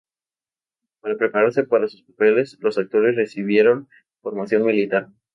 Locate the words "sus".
1.87-2.01